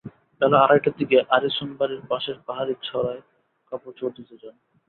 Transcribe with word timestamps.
বেলা 0.41 0.57
আড়াইটার 0.63 0.93
দিকে 0.99 1.17
আরিছুন 1.35 1.69
বাড়ির 1.79 2.01
পাশের 2.09 2.37
পাহাড়ি 2.47 2.73
ছড়ায় 2.87 3.21
কাপড়চোপড় 3.71 4.13
ধুতে 4.17 4.35
যান। 4.41 4.55